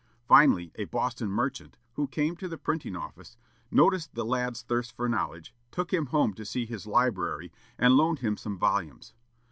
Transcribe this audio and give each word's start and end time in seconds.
Finally, 0.27 0.71
a 0.79 0.85
Boston 0.85 1.29
merchant, 1.29 1.77
who 1.93 2.07
came 2.07 2.35
to 2.35 2.47
the 2.47 2.57
printing 2.57 2.95
office, 2.95 3.37
noticed 3.69 4.15
the 4.15 4.25
lad's 4.25 4.63
thirst 4.63 4.95
for 4.97 5.07
knowledge, 5.07 5.53
took 5.69 5.93
him 5.93 6.07
home 6.07 6.33
to 6.33 6.43
see 6.43 6.65
his 6.65 6.87
library, 6.87 7.51
and 7.77 7.93
loaned 7.93 8.17
him 8.17 8.35
some 8.35 8.57
volumes. 8.57 9.13